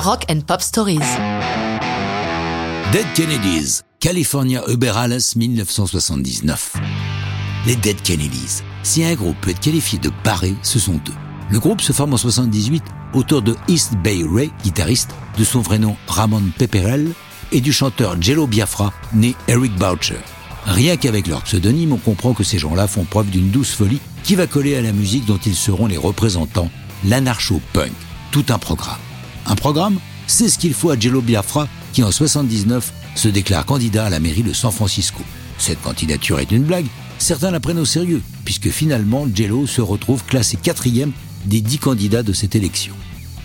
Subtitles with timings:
[0.00, 1.00] Rock and Pop Stories.
[2.92, 6.74] Dead Kennedys, California Uberales 1979.
[7.66, 8.62] Les Dead Kennedys.
[8.84, 11.14] Si un groupe peut être qualifié de barré, ce sont deux.
[11.50, 15.80] Le groupe se forme en 78 autour de East Bay Ray, guitariste, de son vrai
[15.80, 17.10] nom Ramon Pepperell,
[17.50, 20.20] et du chanteur Jello Biafra, né Eric Boucher.
[20.64, 24.36] Rien qu'avec leur pseudonyme, on comprend que ces gens-là font preuve d'une douce folie qui
[24.36, 26.70] va coller à la musique dont ils seront les représentants,
[27.04, 27.92] l'anarcho-punk.
[28.30, 28.98] Tout un programme.
[29.48, 34.04] Un programme, c'est ce qu'il faut à Jello Biafra, qui en 79 se déclare candidat
[34.04, 35.22] à la mairie de San Francisco.
[35.56, 36.86] Cette candidature est une blague,
[37.18, 41.12] certains la prennent au sérieux, puisque finalement Jello se retrouve classé quatrième
[41.46, 42.94] des dix candidats de cette élection.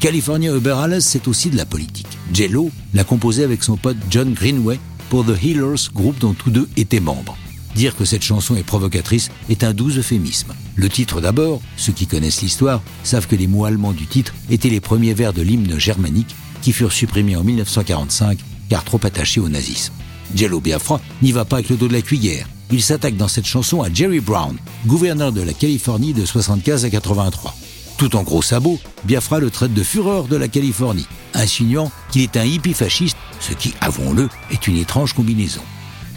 [0.00, 2.18] California Uberales, c'est aussi de la politique.
[2.32, 4.80] Jello l'a composé avec son pote John Greenway
[5.10, 7.38] pour The Healers, groupe dont tous deux étaient membres.
[7.74, 10.54] Dire que cette chanson est provocatrice est un doux euphémisme.
[10.76, 14.68] Le titre d'abord, ceux qui connaissent l'histoire savent que les mots allemands du titre étaient
[14.68, 18.38] les premiers vers de l'hymne germanique qui furent supprimés en 1945
[18.68, 19.92] car trop attachés au nazisme.
[20.34, 22.48] Jello Biafra n'y va pas avec le dos de la cuillère.
[22.70, 26.90] Il s'attaque dans cette chanson à Jerry Brown, gouverneur de la Californie de 75 à
[26.90, 27.54] 83.
[27.98, 32.36] Tout en gros sabots, Biafra le traite de fureur de la Californie, insinuant qu'il est
[32.36, 35.60] un hippie fasciste, ce qui, avouons-le, est une étrange combinaison.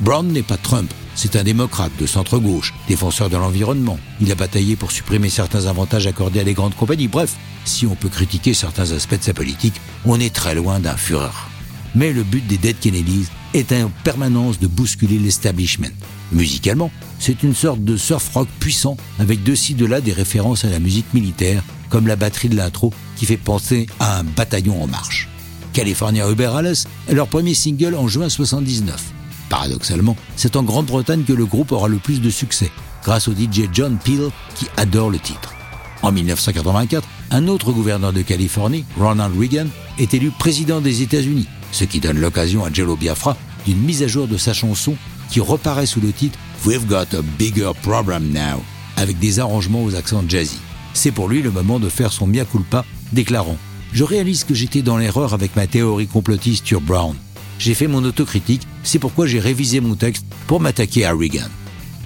[0.00, 3.98] Brown n'est pas Trump, c'est un démocrate de centre-gauche, défenseur de l'environnement.
[4.20, 7.08] Il a bataillé pour supprimer certains avantages accordés à les grandes compagnies.
[7.08, 10.96] Bref, si on peut critiquer certains aspects de sa politique, on est très loin d'un
[10.96, 11.48] fureur.
[11.94, 15.92] Mais le but des Dead Kennedys est en permanence de bousculer l'establishment.
[16.32, 20.64] Musicalement, c'est une sorte de surf rock puissant avec de ci de là des références
[20.64, 24.82] à la musique militaire, comme la batterie de l'intro qui fait penser à un bataillon
[24.82, 25.28] en marche.
[25.74, 26.76] California Uberales
[27.08, 29.12] est leur premier single en juin 79.
[29.52, 32.70] Paradoxalement, c'est en Grande-Bretagne que le groupe aura le plus de succès,
[33.04, 35.52] grâce au DJ John Peel qui adore le titre.
[36.00, 39.66] En 1984, un autre gouverneur de Californie, Ronald Reagan,
[39.98, 43.36] est élu président des États-Unis, ce qui donne l'occasion à Jello Biafra
[43.66, 44.96] d'une mise à jour de sa chanson
[45.28, 48.62] qui reparaît sous le titre We've Got a Bigger Problem Now,
[48.96, 50.60] avec des arrangements aux accents jazzy.
[50.94, 53.58] C'est pour lui le moment de faire son mea culpa, déclarant
[53.92, 57.14] Je réalise que j'étais dans l'erreur avec ma théorie complotiste sur Brown
[57.62, 61.46] j'ai fait mon autocritique, c'est pourquoi j'ai révisé mon texte pour m'attaquer à Reagan.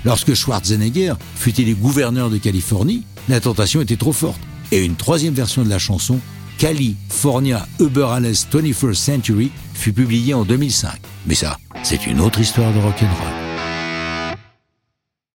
[0.05, 4.41] Lorsque Schwarzenegger fut élu gouverneur de Californie, la tentation était trop forte.
[4.71, 6.21] Et une troisième version de la chanson,
[6.59, 10.91] California Uberales 21st Century, fut publiée en 2005.
[11.27, 13.46] Mais ça, c'est une autre histoire de rock'n'roll.